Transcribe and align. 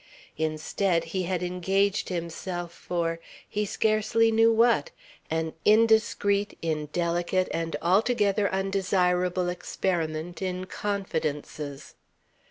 Instead 0.39 1.03
he 1.13 1.25
had 1.29 1.43
engaged 1.43 2.09
himself 2.09 2.71
for 2.73 3.19
he 3.47 3.67
scarcely 3.67 4.31
knew 4.31 4.51
what 4.51 4.89
an 5.29 5.53
indiscreet, 5.63 6.57
indelicate, 6.63 7.47
and 7.51 7.75
altogether 7.83 8.51
undesirable 8.51 9.47
experiment 9.47 10.41
in 10.41 10.65
confidences. 10.65 11.93